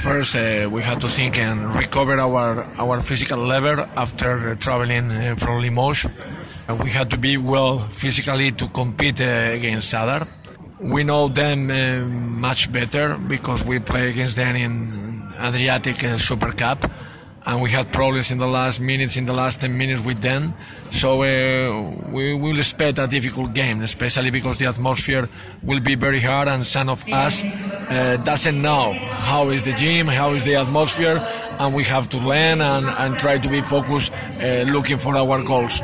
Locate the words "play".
13.80-14.08